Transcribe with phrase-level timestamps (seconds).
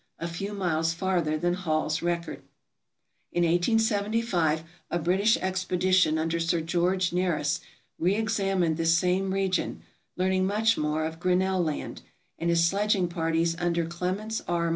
[0.17, 2.41] a few miles farther than Hall's record.
[3.31, 7.59] In 1875 a British expedition under Sir George Nares
[8.01, 9.83] reexam ined this same region,
[10.17, 12.01] learning much more of Grinnell Land;
[12.39, 14.69] and his sledging parties under Clements R.